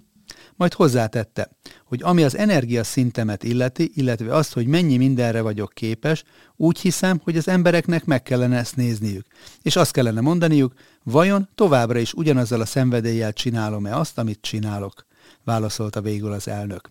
Majd 0.56 0.74
hozzátette, 0.74 1.50
hogy 1.86 2.04
ami 2.04 2.24
az 2.24 2.38
energia 2.38 2.84
szintemet 2.84 3.44
illeti, 3.44 3.92
illetve 3.94 4.36
azt, 4.36 4.54
hogy 4.54 4.68
mennyi 4.68 4.98
mindenre 4.98 5.42
vagyok 5.42 5.72
képes, 5.74 6.24
úgy 6.56 6.80
hiszem, 6.80 7.20
hogy 7.24 7.38
az 7.38 7.48
embereknek 7.48 8.06
meg 8.06 8.24
kellene 8.24 8.58
ezt 8.58 8.76
nézniük, 8.76 9.26
és 9.62 9.76
azt 9.76 9.92
kellene 9.92 10.22
mondaniuk, 10.22 10.74
vajon 11.04 11.50
továbbra 11.56 12.00
is 12.00 12.14
ugyanazzal 12.14 12.62
a 12.62 12.66
szenvedéllyel 12.66 13.34
csinálom-e 13.34 13.98
azt, 13.98 14.18
amit 14.18 14.42
csinálok, 14.42 15.06
válaszolta 15.44 16.02
végül 16.02 16.32
az 16.32 16.48
elnök. 16.48 16.90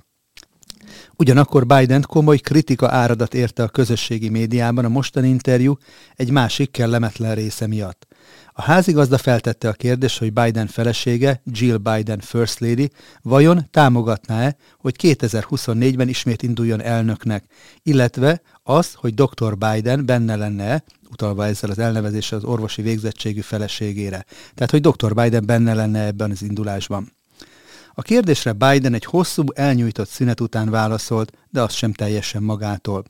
Ugyanakkor 1.16 1.66
Biden 1.66 2.04
komoly 2.06 2.38
kritika 2.38 2.88
áradat 2.88 3.34
érte 3.34 3.62
a 3.62 3.68
közösségi 3.68 4.28
médiában 4.28 4.84
a 4.84 4.88
mostani 4.88 5.28
interjú 5.28 5.78
egy 6.16 6.30
másik 6.30 6.70
kellemetlen 6.70 7.34
része 7.34 7.66
miatt. 7.66 8.06
A 8.52 8.62
házigazda 8.62 9.18
feltette 9.18 9.68
a 9.68 9.72
kérdést, 9.72 10.18
hogy 10.18 10.32
Biden 10.32 10.66
felesége, 10.66 11.42
Jill 11.44 11.76
Biden 11.76 12.20
First 12.20 12.60
Lady, 12.60 12.90
vajon 13.22 13.68
támogatná-e, 13.70 14.56
hogy 14.78 14.94
2024-ben 15.02 16.08
ismét 16.08 16.42
induljon 16.42 16.82
elnöknek, 16.82 17.44
illetve 17.82 18.40
az, 18.62 18.92
hogy 18.94 19.14
Dr. 19.14 19.56
Biden 19.56 20.06
benne 20.06 20.36
lenne 20.36 20.84
utalva 21.10 21.46
ezzel 21.46 21.70
az 21.70 21.78
elnevezéssel 21.78 22.38
az 22.38 22.44
orvosi 22.44 22.82
végzettségű 22.82 23.40
feleségére. 23.40 24.24
Tehát, 24.54 24.70
hogy 24.70 24.80
Dr. 24.80 25.14
Biden 25.14 25.46
benne 25.46 25.74
lenne 25.74 26.04
ebben 26.04 26.30
az 26.30 26.42
indulásban. 26.42 27.12
A 27.94 28.02
kérdésre 28.02 28.52
Biden 28.52 28.94
egy 28.94 29.04
hosszú, 29.04 29.44
elnyújtott 29.54 30.08
szünet 30.08 30.40
után 30.40 30.70
válaszolt, 30.70 31.32
de 31.50 31.62
az 31.62 31.72
sem 31.72 31.92
teljesen 31.92 32.42
magától. 32.42 33.04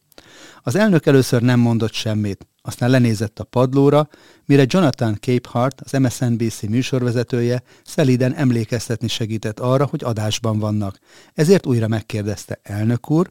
Az 0.62 0.74
elnök 0.74 1.06
először 1.06 1.42
nem 1.42 1.60
mondott 1.60 1.92
semmit, 1.92 2.46
aztán 2.62 2.90
lenézett 2.90 3.38
a 3.38 3.44
padlóra, 3.44 4.08
mire 4.46 4.64
Jonathan 4.66 5.16
Capehart, 5.20 5.80
az 5.80 5.92
MSNBC 5.92 6.62
műsorvezetője 6.62 7.62
szelíden 7.84 8.34
emlékeztetni 8.34 9.08
segített 9.08 9.60
arra, 9.60 9.86
hogy 9.86 10.04
adásban 10.04 10.58
vannak. 10.58 10.98
Ezért 11.34 11.66
újra 11.66 11.88
megkérdezte 11.88 12.60
elnök 12.62 13.10
úr, 13.10 13.30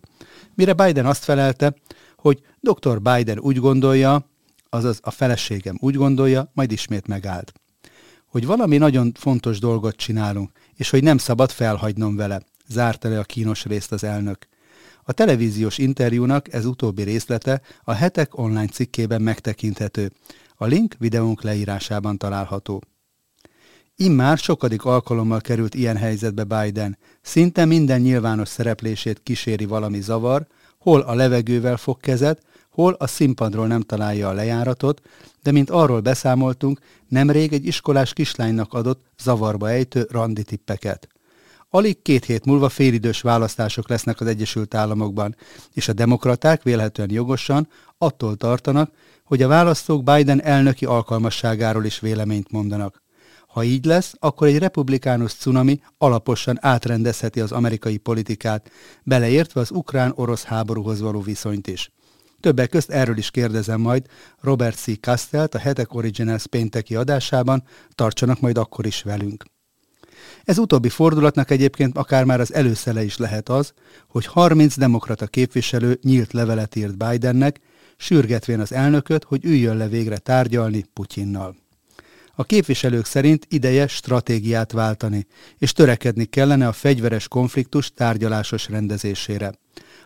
mire 0.56 0.74
Biden 0.74 1.06
azt 1.06 1.24
felelte, 1.24 1.74
hogy 2.16 2.42
dr. 2.60 3.02
Biden 3.02 3.40
úgy 3.40 3.58
gondolja, 3.58 4.30
azaz 4.70 5.00
a 5.02 5.12
feleségem 5.12 5.78
úgy 5.80 5.96
gondolja, 5.96 6.52
majd 6.54 6.72
ismét 6.72 7.08
megállt. 7.08 7.54
Hogy 8.26 8.46
valami 8.46 8.78
nagyon 8.78 9.12
fontos 9.16 9.60
dolgot 9.60 9.96
csinálunk, 9.96 10.52
és 10.75 10.89
hogy 10.89 11.03
nem 11.03 11.18
szabad 11.18 11.51
felhagynom 11.51 12.15
vele, 12.15 12.42
zárta 12.68 13.10
le 13.10 13.20
a 13.20 13.24
kínos 13.24 13.65
részt 13.65 13.92
az 13.92 14.03
elnök. 14.03 14.48
A 15.03 15.12
televíziós 15.12 15.77
interjúnak 15.77 16.53
ez 16.53 16.65
utóbbi 16.65 17.03
részlete 17.03 17.62
a 17.84 17.94
hetek 17.94 18.38
online 18.38 18.68
cikkében 18.68 19.22
megtekinthető. 19.22 20.12
A 20.56 20.65
link 20.65 20.96
videónk 21.00 21.42
leírásában 21.42 22.18
található. 22.18 22.82
Immár 23.96 24.38
sokadik 24.38 24.86
alkalommal 24.86 25.42
került 25.42 25.75
ilyen 25.75 25.98
helyzetbe 25.98 26.44
Biden. 26.44 26.98
Szinte 27.22 27.65
minden 27.65 28.01
nyilvános 28.01 28.48
szereplését 28.48 29.24
kíséri 29.24 29.65
valami 29.65 30.01
zavar, 30.01 30.48
hol 30.80 31.00
a 31.00 31.13
levegővel 31.13 31.77
fog 31.77 32.00
kezet, 32.00 32.42
hol 32.70 32.94
a 32.94 33.08
színpadról 33.08 33.68
nem 33.68 33.82
találja 33.82 34.30
a 34.30 34.34
lejáratot, 34.34 35.01
de 35.44 35.52
mint 35.52 35.70
arról 35.70 36.00
beszámoltunk, 36.00 36.80
nemrég 37.08 37.54
egy 37.54 37.66
iskolás 37.66 38.14
kislánynak 38.14 38.74
adott 38.74 39.02
zavarba 39.24 39.70
ejtő 39.70 40.08
randi 40.10 40.44
tippeket. 40.44 41.08
Alig 41.70 42.02
két 42.02 42.26
hét 42.26 42.46
múlva 42.46 42.70
félidős 42.70 43.22
választások 43.22 43.90
lesznek 43.90 44.22
az 44.22 44.28
Egyesült 44.28 44.74
Államokban, 44.74 45.36
és 45.74 45.88
a 45.88 45.94
demokraták 45.94 46.64
vélhetően 46.64 47.12
jogosan 47.12 47.68
attól 47.98 48.36
tartanak, 48.36 48.92
hogy 49.24 49.42
a 49.42 49.48
választók 49.48 50.04
Biden 50.04 50.44
elnöki 50.44 50.86
alkalmasságáról 50.86 51.86
is 51.86 52.00
véleményt 52.00 52.52
mondanak. 52.52 53.02
Ha 53.48 53.64
így 53.64 53.86
lesz, 53.86 54.14
akkor 54.20 54.48
egy 54.48 54.58
republikánus 54.58 55.34
cunami 55.34 55.82
alaposan 55.98 56.58
átrendezheti 56.62 57.40
az 57.40 57.52
amerikai 57.52 57.98
politikát, 57.98 58.72
beleértve 59.04 59.62
az 59.62 59.72
ukrán-orosz 59.72 60.44
háborúhoz 60.44 61.02
való 61.02 61.22
viszonyt 61.22 61.68
is. 61.68 61.92
Többek 62.44 62.70
közt 62.70 62.90
erről 62.90 63.18
is 63.18 63.32
kérdezem 63.32 63.82
majd 63.82 64.06
Robert 64.42 64.78
C. 64.78 65.00
Castellt 65.00 65.56
a 65.56 65.60
Hetek 65.60 65.94
Originals 65.94 66.48
pénteki 66.48 66.96
adásában, 66.96 67.64
tartsanak 67.96 68.40
majd 68.40 68.58
akkor 68.58 68.86
is 68.86 69.02
velünk. 69.02 69.44
Ez 70.44 70.58
utóbbi 70.58 70.90
fordulatnak 70.90 71.52
egyébként 71.52 71.98
akár 71.98 72.24
már 72.24 72.40
az 72.40 72.54
előszele 72.54 73.04
is 73.04 73.18
lehet 73.18 73.50
az, 73.50 73.74
hogy 74.08 74.26
30 74.26 74.78
demokrata 74.78 75.28
képviselő 75.28 76.00
nyílt 76.02 76.34
levelet 76.34 76.76
írt 76.76 76.98
Bidennek, 76.98 77.60
sürgetvén 77.98 78.60
az 78.60 78.72
elnököt, 78.72 79.24
hogy 79.24 79.46
üljön 79.46 79.78
le 79.78 79.88
végre 79.88 80.18
tárgyalni 80.18 80.86
Putyinnal. 80.94 81.56
A 82.36 82.44
képviselők 82.44 83.06
szerint 83.06 83.46
ideje 83.50 83.88
stratégiát 83.88 84.72
váltani, 84.72 85.28
és 85.58 85.72
törekedni 85.72 86.26
kellene 86.26 86.68
a 86.68 86.72
fegyveres 86.72 87.28
konfliktus 87.28 87.92
tárgyalásos 87.94 88.70
rendezésére. 88.70 89.54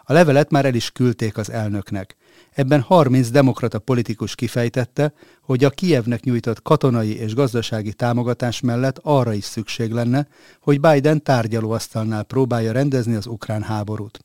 A 0.10 0.14
levelet 0.14 0.52
már 0.52 0.66
el 0.66 0.74
is 0.74 0.92
küldték 0.92 1.38
az 1.38 1.52
elnöknek. 1.52 2.16
Ebben 2.58 2.82
30 2.82 3.30
demokrata 3.30 3.80
politikus 3.80 4.36
kifejtette, 4.36 5.14
hogy 5.42 5.64
a 5.64 5.70
Kijevnek 5.70 6.24
nyújtott 6.24 6.62
katonai 6.62 7.18
és 7.18 7.34
gazdasági 7.34 7.94
támogatás 7.94 8.62
mellett 8.62 9.00
arra 9.02 9.34
is 9.34 9.44
szükség 9.44 9.92
lenne, 9.92 10.28
hogy 10.62 10.80
Biden 10.80 11.24
tárgyalóasztalnál 11.24 12.24
próbálja 12.24 12.72
rendezni 12.72 13.16
az 13.16 13.28
ukrán 13.28 13.62
háborút. 13.62 14.20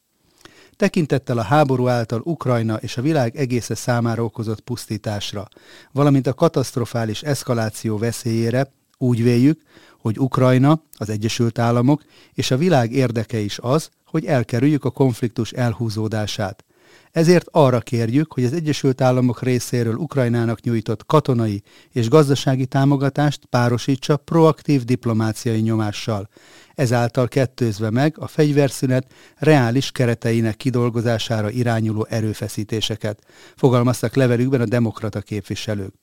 Tekintettel 0.76 1.38
a 1.38 1.42
háború 1.42 1.88
által 1.88 2.20
Ukrajna 2.24 2.76
és 2.76 2.96
a 2.96 3.02
világ 3.02 3.36
egésze 3.36 3.74
számára 3.74 4.24
okozott 4.24 4.60
pusztításra, 4.60 5.48
valamint 5.90 6.26
a 6.26 6.34
katasztrofális 6.34 7.22
eszkaláció 7.22 7.98
veszélyére 7.98 8.72
úgy 8.98 9.22
véljük, 9.22 9.60
hogy 9.98 10.18
Ukrajna, 10.18 10.82
az 10.96 11.08
Egyesült 11.08 11.58
Államok 11.58 12.02
és 12.34 12.50
a 12.50 12.56
világ 12.56 12.92
érdeke 12.92 13.38
is 13.38 13.58
az, 13.58 13.90
hogy 14.04 14.24
elkerüljük 14.24 14.84
a 14.84 14.90
konfliktus 14.90 15.52
elhúzódását. 15.52 16.64
Ezért 17.12 17.46
arra 17.50 17.80
kérjük, 17.80 18.32
hogy 18.32 18.44
az 18.44 18.52
Egyesült 18.52 19.00
Államok 19.00 19.42
részéről 19.42 19.94
Ukrajnának 19.94 20.60
nyújtott 20.60 21.06
katonai 21.06 21.62
és 21.90 22.08
gazdasági 22.08 22.66
támogatást 22.66 23.44
párosítsa 23.44 24.16
proaktív 24.16 24.84
diplomáciai 24.84 25.60
nyomással, 25.60 26.28
ezáltal 26.74 27.28
kettőzve 27.28 27.90
meg 27.90 28.16
a 28.18 28.26
fegyverszünet 28.26 29.12
reális 29.36 29.90
kereteinek 29.90 30.56
kidolgozására 30.56 31.50
irányuló 31.50 32.06
erőfeszítéseket, 32.10 33.22
fogalmaztak 33.56 34.14
levelükben 34.14 34.60
a 34.60 34.66
demokrata 34.66 35.20
képviselők. 35.20 35.94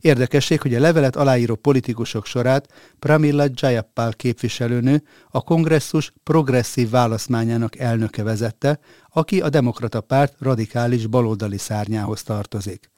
Érdekesség, 0.00 0.60
hogy 0.60 0.74
a 0.74 0.80
levelet 0.80 1.16
aláíró 1.16 1.54
politikusok 1.54 2.26
sorát 2.26 2.72
Pramila 2.98 3.44
Jayapal 3.54 4.12
képviselőnő 4.12 5.02
a 5.30 5.42
kongresszus 5.42 6.12
progresszív 6.22 6.90
válaszmányának 6.90 7.78
elnöke 7.78 8.22
vezette, 8.22 8.78
aki 9.12 9.40
a 9.40 9.48
demokrata 9.48 10.00
párt 10.00 10.34
radikális 10.38 11.06
baloldali 11.06 11.58
szárnyához 11.58 12.22
tartozik. 12.22 12.90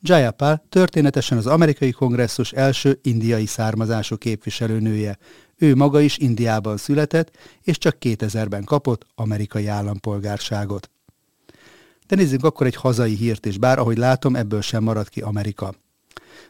Jayapal 0.00 0.64
történetesen 0.68 1.38
az 1.38 1.46
amerikai 1.46 1.90
kongresszus 1.90 2.52
első 2.52 2.98
indiai 3.02 3.46
származású 3.46 4.16
képviselőnője. 4.16 5.18
Ő 5.56 5.74
maga 5.74 6.00
is 6.00 6.18
Indiában 6.18 6.76
született, 6.76 7.36
és 7.62 7.78
csak 7.78 7.96
2000-ben 8.00 8.64
kapott 8.64 9.06
amerikai 9.14 9.66
állampolgárságot. 9.66 10.90
De 12.06 12.16
nézzük 12.16 12.44
akkor 12.44 12.66
egy 12.66 12.74
hazai 12.74 13.14
hírt 13.14 13.46
is, 13.46 13.58
bár 13.58 13.78
ahogy 13.78 13.96
látom, 13.96 14.36
ebből 14.36 14.60
sem 14.60 14.82
marad 14.82 15.08
ki 15.08 15.20
Amerika. 15.20 15.74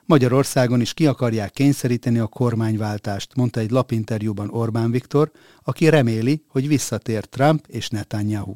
Magyarországon 0.07 0.81
is 0.81 0.95
ki 0.95 1.07
akarják 1.07 1.51
kényszeríteni 1.51 2.19
a 2.19 2.27
kormányváltást, 2.27 3.35
mondta 3.35 3.61
egy 3.61 3.71
lapinterjúban 3.71 4.51
Orbán 4.51 4.91
Viktor, 4.91 5.31
aki 5.63 5.89
reméli, 5.89 6.45
hogy 6.49 6.69
visszatér 6.69 7.25
Trump 7.25 7.67
és 7.67 7.89
Netanyahu. 7.89 8.55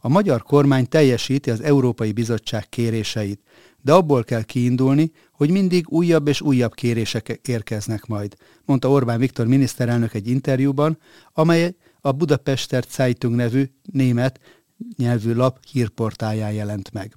A 0.00 0.08
magyar 0.08 0.42
kormány 0.42 0.88
teljesíti 0.88 1.50
az 1.50 1.60
Európai 1.60 2.12
Bizottság 2.12 2.68
kéréseit, 2.68 3.40
de 3.82 3.92
abból 3.92 4.24
kell 4.24 4.42
kiindulni, 4.42 5.12
hogy 5.32 5.50
mindig 5.50 5.88
újabb 5.88 6.28
és 6.28 6.40
újabb 6.40 6.74
kérések 6.74 7.40
érkeznek 7.42 8.06
majd, 8.06 8.36
mondta 8.64 8.90
Orbán 8.90 9.18
Viktor 9.18 9.46
miniszterelnök 9.46 10.14
egy 10.14 10.28
interjúban, 10.28 10.98
amely 11.32 11.74
a 12.00 12.12
Budapester 12.12 12.84
Zeitung 12.90 13.34
nevű 13.34 13.64
német 13.82 14.40
nyelvű 14.96 15.32
lap 15.32 15.58
hírportáján 15.70 16.52
jelent 16.52 16.92
meg. 16.92 17.14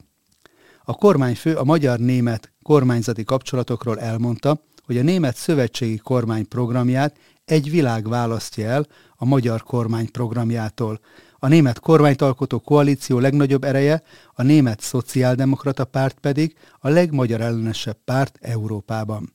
A 0.83 0.93
kormányfő 0.93 1.55
a 1.55 1.63
magyar-német 1.63 2.50
kormányzati 2.63 3.23
kapcsolatokról 3.23 3.99
elmondta, 3.99 4.61
hogy 4.85 4.97
a 4.97 5.03
német 5.03 5.35
szövetségi 5.35 5.97
kormány 5.97 6.47
programját 6.47 7.15
egy 7.45 7.69
világ 7.69 8.07
választja 8.07 8.67
el 8.69 8.87
a 9.15 9.25
magyar 9.25 9.63
kormány 9.63 10.11
programjától. 10.11 10.99
A 11.39 11.47
német 11.47 11.79
kormányt 11.79 12.21
alkotó 12.21 12.59
koalíció 12.59 13.19
legnagyobb 13.19 13.63
ereje, 13.63 14.03
a 14.33 14.43
német 14.43 14.79
szociáldemokrata 14.79 15.85
párt 15.85 16.19
pedig 16.19 16.55
a 16.79 16.89
legmagyar 16.89 17.41
ellenesebb 17.41 17.97
párt 18.05 18.37
Európában. 18.41 19.33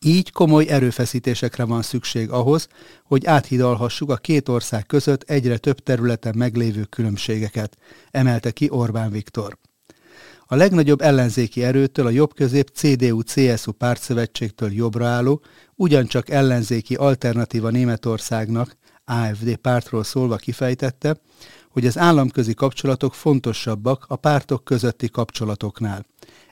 Így 0.00 0.32
komoly 0.32 0.68
erőfeszítésekre 0.68 1.64
van 1.64 1.82
szükség 1.82 2.30
ahhoz, 2.30 2.68
hogy 3.04 3.26
áthidalhassuk 3.26 4.10
a 4.10 4.16
két 4.16 4.48
ország 4.48 4.86
között 4.86 5.22
egyre 5.22 5.58
több 5.58 5.78
területen 5.78 6.34
meglévő 6.36 6.84
különbségeket, 6.84 7.76
emelte 8.10 8.50
ki 8.50 8.68
Orbán 8.70 9.10
Viktor. 9.10 9.58
A 10.50 10.56
legnagyobb 10.56 11.00
ellenzéki 11.00 11.62
erőtől 11.64 12.06
a 12.06 12.10
jobbközép 12.10 12.68
CDU-CSU 12.68 13.72
pártszövetségtől 13.72 14.72
jobbra 14.72 15.06
álló, 15.06 15.42
ugyancsak 15.74 16.30
ellenzéki 16.30 16.94
alternatíva 16.94 17.70
Németországnak, 17.70 18.76
AFD 19.04 19.56
pártról 19.56 20.04
szólva 20.04 20.36
kifejtette, 20.36 21.20
hogy 21.68 21.86
az 21.86 21.98
államközi 21.98 22.54
kapcsolatok 22.54 23.14
fontosabbak 23.14 24.04
a 24.08 24.16
pártok 24.16 24.64
közötti 24.64 25.08
kapcsolatoknál. 25.08 26.06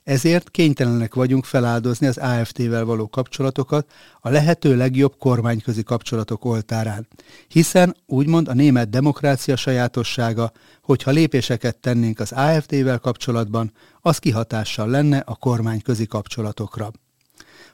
Ezért 0.07 0.51
kénytelenek 0.51 1.15
vagyunk 1.15 1.45
feláldozni 1.45 2.07
az 2.07 2.17
AFT-vel 2.17 2.85
való 2.85 3.09
kapcsolatokat 3.09 3.91
a 4.21 4.29
lehető 4.29 4.77
legjobb 4.77 5.17
kormányközi 5.19 5.83
kapcsolatok 5.83 6.45
oltárán. 6.45 7.09
Hiszen 7.49 7.97
úgymond 8.07 8.49
a 8.49 8.55
német 8.55 8.91
demokrácia 8.91 9.57
sajátossága, 9.57 10.53
hogyha 10.83 11.11
lépéseket 11.11 11.77
tennénk 11.77 12.21
az 12.21 12.33
AFD-vel 12.33 12.99
kapcsolatban, 12.99 13.73
az 14.01 14.19
kihatással 14.19 14.89
lenne 14.89 15.19
a 15.19 15.35
kormányközi 15.35 16.07
kapcsolatokra. 16.07 16.91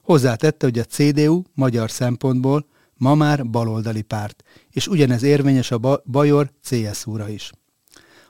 Hozzátette, 0.02 0.66
hogy 0.66 0.78
a 0.78 0.84
CDU 0.84 1.42
magyar 1.54 1.90
szempontból 1.90 2.66
ma 2.94 3.14
már 3.14 3.46
baloldali 3.46 4.02
párt, 4.02 4.42
és 4.70 4.86
ugyanez 4.86 5.22
érvényes 5.22 5.70
a 5.70 6.00
Bajor 6.04 6.50
CSU-ra 6.62 7.28
is. 7.28 7.50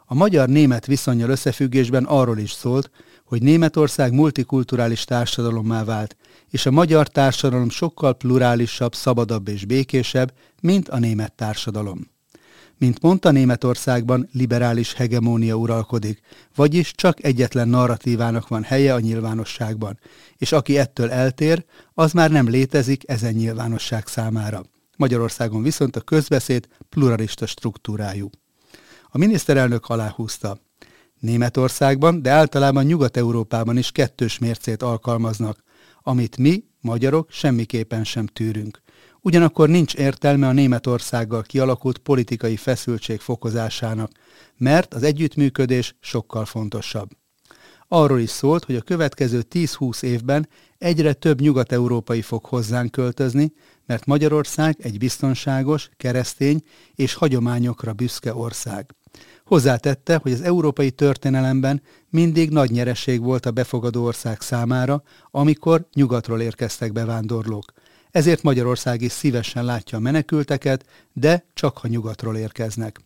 A 0.04 0.14
magyar-német 0.14 0.86
viszonyal 0.86 1.30
összefüggésben 1.30 2.04
arról 2.04 2.38
is 2.38 2.52
szólt, 2.52 2.90
hogy 3.32 3.42
Németország 3.42 4.12
multikulturális 4.12 5.04
társadalommá 5.04 5.84
vált, 5.84 6.16
és 6.50 6.66
a 6.66 6.70
magyar 6.70 7.08
társadalom 7.08 7.70
sokkal 7.70 8.14
plurálisabb, 8.14 8.94
szabadabb 8.94 9.48
és 9.48 9.64
békésebb, 9.64 10.32
mint 10.60 10.88
a 10.88 10.98
német 10.98 11.32
társadalom. 11.32 12.10
Mint 12.78 13.02
mondta, 13.02 13.30
Németországban 13.30 14.28
liberális 14.32 14.92
hegemónia 14.92 15.54
uralkodik, 15.54 16.20
vagyis 16.54 16.92
csak 16.94 17.24
egyetlen 17.24 17.68
narratívának 17.68 18.48
van 18.48 18.62
helye 18.62 18.94
a 18.94 19.00
nyilvánosságban, 19.00 19.98
és 20.36 20.52
aki 20.52 20.78
ettől 20.78 21.10
eltér, 21.10 21.64
az 21.94 22.12
már 22.12 22.30
nem 22.30 22.48
létezik 22.48 23.08
ezen 23.08 23.32
nyilvánosság 23.32 24.06
számára. 24.06 24.62
Magyarországon 24.96 25.62
viszont 25.62 25.96
a 25.96 26.00
közbeszéd 26.00 26.68
pluralista 26.88 27.46
struktúrájú. 27.46 28.30
A 29.08 29.18
miniszterelnök 29.18 29.88
aláhúzta. 29.88 30.58
Németországban, 31.22 32.22
de 32.22 32.30
általában 32.30 32.84
Nyugat-Európában 32.84 33.76
is 33.76 33.90
kettős 33.90 34.38
mércét 34.38 34.82
alkalmaznak, 34.82 35.62
amit 36.02 36.36
mi, 36.36 36.64
magyarok, 36.80 37.30
semmiképpen 37.30 38.04
sem 38.04 38.26
tűrünk. 38.26 38.82
Ugyanakkor 39.20 39.68
nincs 39.68 39.94
értelme 39.94 40.48
a 40.48 40.52
Németországgal 40.52 41.42
kialakult 41.42 41.98
politikai 41.98 42.56
feszültség 42.56 43.20
fokozásának, 43.20 44.10
mert 44.56 44.94
az 44.94 45.02
együttműködés 45.02 45.96
sokkal 46.00 46.44
fontosabb. 46.44 47.08
Arról 47.88 48.20
is 48.20 48.30
szólt, 48.30 48.64
hogy 48.64 48.76
a 48.76 48.82
következő 48.82 49.42
10-20 49.50 50.02
évben 50.02 50.48
egyre 50.78 51.12
több 51.12 51.40
nyugat-európai 51.40 52.22
fog 52.22 52.44
hozzánk 52.44 52.90
költözni, 52.90 53.52
mert 53.86 54.06
Magyarország 54.06 54.76
egy 54.80 54.98
biztonságos, 54.98 55.88
keresztény 55.96 56.62
és 56.94 57.14
hagyományokra 57.14 57.92
büszke 57.92 58.34
ország. 58.34 58.94
Hozzátette, 59.52 60.16
hogy 60.22 60.32
az 60.32 60.40
európai 60.40 60.90
történelemben 60.90 61.82
mindig 62.10 62.50
nagy 62.50 62.70
nyereség 62.70 63.22
volt 63.22 63.46
a 63.46 63.50
befogadó 63.50 64.04
ország 64.04 64.40
számára, 64.40 65.02
amikor 65.30 65.86
nyugatról 65.94 66.40
érkeztek 66.40 66.92
bevándorlók. 66.92 67.72
Ezért 68.10 68.42
Magyarország 68.42 69.00
is 69.00 69.12
szívesen 69.12 69.64
látja 69.64 69.98
a 69.98 70.00
menekülteket, 70.00 70.84
de 71.12 71.44
csak 71.54 71.78
ha 71.78 71.88
nyugatról 71.88 72.36
érkeznek. 72.36 73.00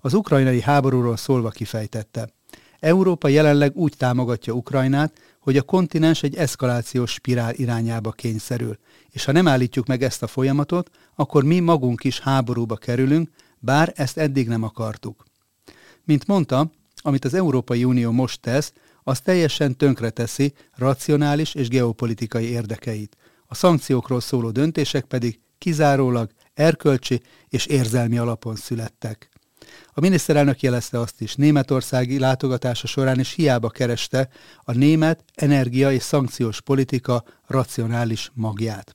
Az 0.00 0.14
ukrajnai 0.14 0.60
háborúról 0.60 1.16
szólva 1.16 1.50
kifejtette. 1.50 2.28
Európa 2.80 3.28
jelenleg 3.28 3.76
úgy 3.76 3.94
támogatja 3.96 4.52
Ukrajnát, 4.52 5.12
hogy 5.40 5.56
a 5.56 5.62
kontinens 5.62 6.22
egy 6.22 6.36
eszkalációs 6.36 7.12
spirál 7.12 7.54
irányába 7.54 8.10
kényszerül, 8.10 8.78
és 9.10 9.24
ha 9.24 9.32
nem 9.32 9.48
állítjuk 9.48 9.86
meg 9.86 10.02
ezt 10.02 10.22
a 10.22 10.26
folyamatot, 10.26 10.90
akkor 11.14 11.44
mi 11.44 11.60
magunk 11.60 12.04
is 12.04 12.20
háborúba 12.20 12.76
kerülünk, 12.76 13.30
bár 13.58 13.92
ezt 13.96 14.18
eddig 14.18 14.48
nem 14.48 14.62
akartuk. 14.62 15.27
Mint 16.08 16.26
mondta, 16.26 16.70
amit 16.96 17.24
az 17.24 17.34
Európai 17.34 17.84
Unió 17.84 18.10
most 18.10 18.40
tesz, 18.40 18.72
az 19.02 19.20
teljesen 19.20 19.76
tönkreteszi 19.76 20.52
racionális 20.74 21.54
és 21.54 21.68
geopolitikai 21.68 22.44
érdekeit. 22.44 23.16
A 23.46 23.54
szankciókról 23.54 24.20
szóló 24.20 24.50
döntések 24.50 25.04
pedig 25.04 25.40
kizárólag 25.58 26.30
erkölcsi 26.54 27.22
és 27.48 27.66
érzelmi 27.66 28.18
alapon 28.18 28.56
születtek. 28.56 29.28
A 29.92 30.00
miniszterelnök 30.00 30.60
jelezte 30.60 31.00
azt 31.00 31.20
is, 31.20 31.34
németországi 31.34 32.18
látogatása 32.18 32.86
során 32.86 33.20
is 33.20 33.32
hiába 33.32 33.68
kereste 33.68 34.28
a 34.62 34.72
német 34.72 35.24
energia 35.34 35.92
és 35.92 36.02
szankciós 36.02 36.60
politika 36.60 37.24
racionális 37.46 38.30
magját. 38.34 38.92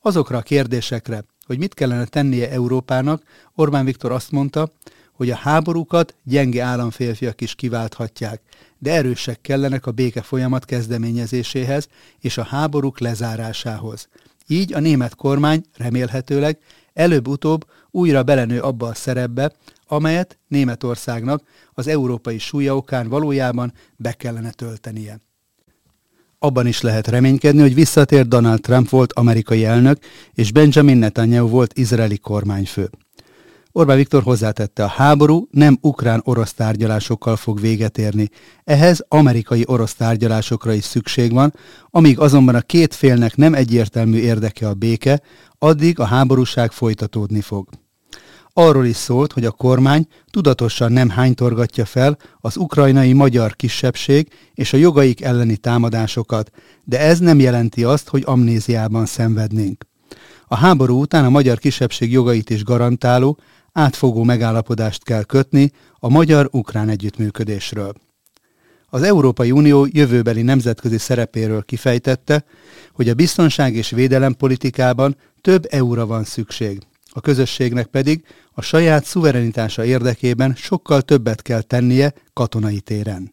Azokra 0.00 0.38
a 0.38 0.42
kérdésekre, 0.42 1.24
hogy 1.46 1.58
mit 1.58 1.74
kellene 1.74 2.04
tennie 2.04 2.50
Európának, 2.50 3.22
Orbán 3.54 3.84
Viktor 3.84 4.12
azt 4.12 4.30
mondta, 4.30 4.72
hogy 5.16 5.30
a 5.30 5.36
háborúkat 5.36 6.14
gyenge 6.24 6.62
államférfiak 6.62 7.40
is 7.40 7.54
kiválthatják, 7.54 8.40
de 8.78 8.92
erősek 8.92 9.40
kellenek 9.40 9.86
a 9.86 9.90
béke 9.90 10.22
folyamat 10.22 10.64
kezdeményezéséhez 10.64 11.88
és 12.20 12.38
a 12.38 12.44
háborúk 12.44 12.98
lezárásához. 12.98 14.08
Így 14.46 14.72
a 14.74 14.80
német 14.80 15.14
kormány 15.14 15.64
remélhetőleg 15.76 16.58
előbb-utóbb 16.92 17.66
újra 17.90 18.22
belenő 18.22 18.60
abba 18.60 18.86
a 18.86 18.94
szerepbe, 18.94 19.52
amelyet 19.86 20.38
Németországnak 20.48 21.42
az 21.74 21.86
európai 21.86 22.38
súlya 22.38 22.76
okán 22.76 23.08
valójában 23.08 23.72
be 23.96 24.12
kellene 24.12 24.50
töltenie. 24.50 25.20
Abban 26.38 26.66
is 26.66 26.80
lehet 26.80 27.06
reménykedni, 27.06 27.60
hogy 27.60 27.74
visszatér 27.74 28.28
Donald 28.28 28.60
Trump 28.60 28.88
volt 28.88 29.12
amerikai 29.12 29.64
elnök, 29.64 29.98
és 30.34 30.52
Benjamin 30.52 30.96
Netanyahu 30.96 31.48
volt 31.48 31.78
izraeli 31.78 32.18
kormányfő. 32.18 32.90
Orbán 33.76 33.96
Viktor 33.96 34.22
hozzátette, 34.22 34.84
a 34.84 34.88
háború 34.88 35.48
nem 35.50 35.78
ukrán-orosz 35.80 36.52
tárgyalásokkal 36.52 37.36
fog 37.36 37.60
véget 37.60 37.98
érni. 37.98 38.28
Ehhez 38.64 39.04
amerikai-orosz 39.08 39.94
tárgyalásokra 39.94 40.72
is 40.72 40.84
szükség 40.84 41.32
van, 41.32 41.54
amíg 41.90 42.18
azonban 42.18 42.54
a 42.54 42.60
két 42.60 42.94
félnek 42.94 43.36
nem 43.36 43.54
egyértelmű 43.54 44.18
érdeke 44.18 44.68
a 44.68 44.74
béke, 44.74 45.20
addig 45.58 46.00
a 46.00 46.04
háborúság 46.04 46.72
folytatódni 46.72 47.40
fog. 47.40 47.68
Arról 48.52 48.86
is 48.86 48.96
szólt, 48.96 49.32
hogy 49.32 49.44
a 49.44 49.50
kormány 49.50 50.06
tudatosan 50.30 50.92
nem 50.92 51.08
hánytorgatja 51.08 51.84
fel 51.84 52.18
az 52.40 52.56
ukrajnai 52.56 53.12
magyar 53.12 53.56
kisebbség 53.56 54.28
és 54.54 54.72
a 54.72 54.76
jogaik 54.76 55.22
elleni 55.22 55.56
támadásokat, 55.56 56.50
de 56.84 57.00
ez 57.00 57.18
nem 57.18 57.38
jelenti 57.38 57.84
azt, 57.84 58.08
hogy 58.08 58.22
amnéziában 58.26 59.06
szenvednénk. 59.06 59.84
A 60.48 60.56
háború 60.56 61.00
után 61.00 61.24
a 61.24 61.30
magyar 61.30 61.58
kisebbség 61.58 62.12
jogait 62.12 62.50
is 62.50 62.64
garantáló, 62.64 63.38
átfogó 63.76 64.22
megállapodást 64.22 65.04
kell 65.04 65.22
kötni 65.22 65.72
a 65.98 66.08
magyar-ukrán 66.08 66.88
együttműködésről. 66.88 67.92
Az 68.86 69.02
Európai 69.02 69.50
Unió 69.50 69.86
jövőbeli 69.90 70.42
nemzetközi 70.42 70.98
szerepéről 70.98 71.62
kifejtette, 71.62 72.44
hogy 72.92 73.08
a 73.08 73.14
biztonság 73.14 73.74
és 73.74 73.90
védelem 73.90 74.34
politikában 74.34 75.16
több 75.40 75.66
EU-ra 75.70 76.06
van 76.06 76.24
szükség. 76.24 76.82
A 77.10 77.20
közösségnek 77.20 77.86
pedig 77.86 78.24
a 78.52 78.62
saját 78.62 79.04
szuverenitása 79.04 79.84
érdekében 79.84 80.54
sokkal 80.54 81.02
többet 81.02 81.42
kell 81.42 81.62
tennie 81.62 82.12
katonai 82.32 82.80
téren. 82.80 83.32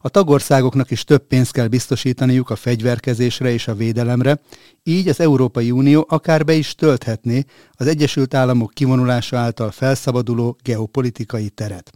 A 0.00 0.08
tagországoknak 0.08 0.90
is 0.90 1.04
több 1.04 1.26
pénzt 1.26 1.52
kell 1.52 1.66
biztosítaniuk 1.66 2.50
a 2.50 2.56
fegyverkezésre 2.56 3.50
és 3.50 3.68
a 3.68 3.74
védelemre, 3.74 4.40
így 4.82 5.08
az 5.08 5.20
Európai 5.20 5.70
Unió 5.70 6.06
akár 6.08 6.44
be 6.44 6.52
is 6.52 6.74
tölthetné 6.74 7.44
az 7.72 7.86
Egyesült 7.86 8.34
Államok 8.34 8.70
kivonulása 8.74 9.36
által 9.36 9.70
felszabaduló 9.70 10.56
geopolitikai 10.62 11.48
teret. 11.48 11.92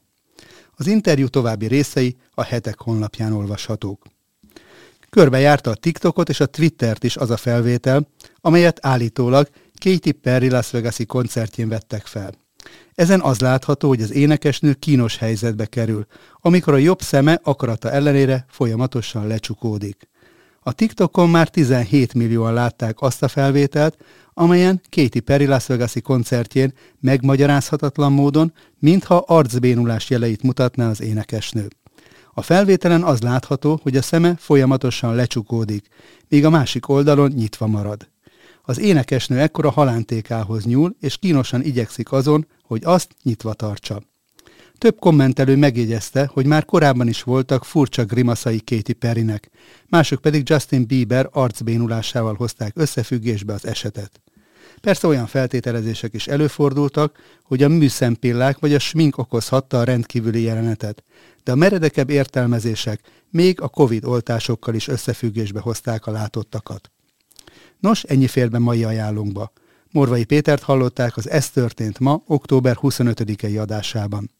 Az 0.77 0.87
interjú 0.87 1.29
további 1.29 1.67
részei 1.67 2.17
a 2.31 2.43
hetek 2.43 2.81
honlapján 2.81 3.33
olvashatók. 3.33 4.07
Körbejárta 5.11 5.71
a 5.71 5.75
TikTokot 5.75 6.29
és 6.29 6.41
a 6.41 6.47
Twittert 6.47 7.05
is 7.05 7.17
az 7.17 7.31
a 7.31 7.37
felvétel, 7.37 8.09
amelyet 8.41 8.87
állítólag 8.87 9.49
Katy 9.75 10.13
Perry 10.13 10.51
Las 10.51 10.71
Vegas-i 10.71 11.05
koncertjén 11.05 11.69
vettek 11.69 12.07
fel. 12.07 12.42
Ezen 12.95 13.21
az 13.21 13.41
látható, 13.41 13.89
hogy 13.89 14.03
az 14.03 14.13
énekesnő 14.13 14.73
kínos 14.73 15.17
helyzetbe 15.17 15.67
kerül, 15.67 16.07
amikor 16.41 16.75
a 16.75 16.77
jobb 16.77 17.01
szeme 17.01 17.41
akarata 17.43 17.91
ellenére 17.91 18.45
folyamatosan 18.49 19.27
lecsukódik. 19.27 20.09
A 20.61 20.73
TikTokon 20.73 21.31
már 21.31 21.49
17 21.49 22.15
millióan 22.15 22.53
látták 22.53 23.01
azt 23.01 23.23
a 23.23 23.29
felvételt, 23.29 23.97
amelyen 24.35 24.81
Katy 24.91 25.21
Perry 25.21 25.47
Las 25.47 25.67
Vegas-i 25.67 26.01
koncertjén 26.01 26.73
megmagyarázhatatlan 27.01 28.13
módon, 28.13 28.53
mintha 28.79 29.17
arcbénulás 29.27 30.11
jeleit 30.11 30.43
mutatná 30.43 30.89
az 30.89 31.01
énekesnő. 31.01 31.69
A 32.35 32.43
felvételen 32.43 33.03
az 33.03 33.21
látható, 33.21 33.81
hogy 33.83 33.97
a 33.97 34.03
szeme 34.03 34.35
folyamatosan 34.39 35.15
lecsukódik, 35.15 35.87
míg 36.29 36.45
a 36.45 36.51
másik 36.51 36.89
oldalon 36.89 37.31
nyitva 37.31 37.67
marad. 37.67 38.09
Az 38.63 38.79
énekesnő 38.79 39.39
ekkor 39.39 39.67
a 39.67 39.71
halántékához 39.71 40.65
nyúl, 40.65 40.97
és 41.01 41.17
kínosan 41.17 41.63
igyekszik 41.63 42.13
azon, 42.13 42.47
hogy 42.73 42.85
azt 42.85 43.17
nyitva 43.23 43.53
tartsa. 43.55 44.03
Több 44.79 44.99
kommentelő 44.99 45.57
megjegyezte, 45.57 46.31
hogy 46.33 46.47
már 46.47 46.65
korábban 46.65 47.09
is 47.09 47.23
voltak 47.23 47.65
furcsa 47.65 48.05
grimaszai 48.05 48.61
Katy 48.65 48.93
Perrynek, 48.93 49.51
mások 49.89 50.21
pedig 50.21 50.49
Justin 50.49 50.87
Bieber 50.87 51.29
arcbénulásával 51.33 52.35
hozták 52.35 52.73
összefüggésbe 52.77 53.53
az 53.53 53.67
esetet. 53.67 54.21
Persze 54.81 55.07
olyan 55.07 55.27
feltételezések 55.27 56.15
is 56.15 56.27
előfordultak, 56.27 57.19
hogy 57.43 57.63
a 57.63 57.69
műszempillák 57.69 58.59
vagy 58.59 58.75
a 58.75 58.79
smink 58.79 59.19
okozhatta 59.19 59.79
a 59.79 59.85
rendkívüli 59.85 60.43
jelenetet, 60.43 61.05
de 61.45 61.53
a 61.53 61.55
meredekebb 61.55 62.11
értelmezések 62.11 63.01
még 63.31 63.61
a 63.61 63.69
Covid 63.69 64.05
oltásokkal 64.05 64.75
is 64.75 64.89
összefüggésbe 64.89 65.61
hozták 65.61 66.07
a 66.07 66.11
látottakat. 66.11 66.91
Nos, 67.79 68.03
ennyi 68.03 68.27
fér 68.27 68.51
be 68.51 68.59
mai 68.59 68.85
ajánlónkba. 68.85 69.53
Morvai 69.93 70.25
Pétert 70.25 70.63
hallották 70.63 71.17
az 71.17 71.31
Ez 71.31 71.51
történt 71.51 71.99
ma, 71.99 72.23
október 72.27 72.77
25-i 72.83 73.61
adásában. 73.61 74.31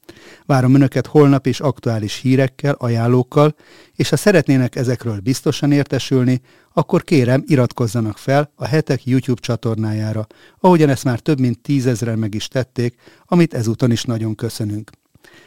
Várom 0.47 0.75
Önöket 0.75 1.07
holnap 1.07 1.47
is 1.47 1.61
aktuális 1.61 2.17
hírekkel, 2.17 2.75
ajánlókkal, 2.79 3.55
és 3.97 4.09
ha 4.09 4.17
szeretnének 4.17 4.77
ezekről 4.77 5.21
biztosan 5.21 5.73
értesülni, 5.73 6.41
akkor 6.73 7.05
kérem 7.05 7.43
iratkozzanak 7.47 8.19
fel 8.19 8.53
a 8.55 8.67
hetek 8.67 9.05
YouTube 9.05 9.41
csatornájára, 9.41 10.27
ahogyan 10.61 10.89
ezt 10.89 11.05
már 11.05 11.21
több 11.21 11.39
mint 11.41 11.59
tízezren 11.59 12.19
meg 12.19 12.35
is 12.35 12.49
tették, 12.49 12.95
amit 13.27 13.55
ezúton 13.55 13.91
is 13.91 14.03
nagyon 14.03 14.35
köszönünk. 14.35 14.91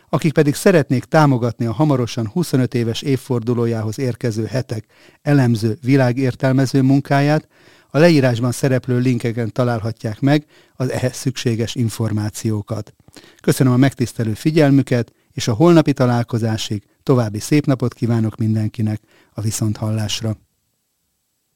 Akik 0.10 0.34
pedig 0.34 0.56
szeretnék 0.56 1.04
támogatni 1.04 1.66
a 1.66 1.74
hamarosan 1.74 2.28
25 2.28 2.74
éves 2.74 3.02
évfordulójához 3.02 4.00
érkező 4.00 4.46
hetek 4.46 4.86
elemző, 5.22 5.78
világértelmező 5.82 6.82
munkáját, 6.82 7.48
a 7.96 8.00
leírásban 8.00 8.52
szereplő 8.52 9.00
linkeken 9.00 9.52
találhatják 9.52 10.20
meg 10.20 10.46
az 10.76 10.92
ehhez 10.92 11.16
szükséges 11.16 11.76
információkat. 11.76 12.94
Köszönöm 13.42 13.74
a 13.74 13.78
megtisztelő 13.78 14.34
figyelmüket, 14.34 15.12
és 15.32 15.48
a 15.48 15.54
holnapi 15.54 15.94
találkozásig 15.94 16.84
további 17.04 17.40
szép 17.40 17.66
napot 17.66 17.94
kívánok 17.94 18.36
mindenkinek 18.36 19.02
a 19.34 19.42
viszonthallásra. 19.42 20.38